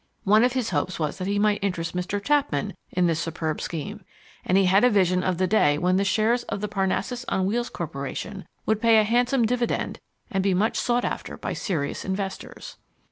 [0.23, 2.19] One of his hopes was that he might interest Mr.
[2.19, 4.03] Chapman in this superb scheme,
[4.43, 7.45] and he had a vision of the day when the shares of the Parnassus on
[7.45, 9.99] Wheels Corporation would pay a handsome dividend
[10.31, 12.77] and be much sought after by serious investors.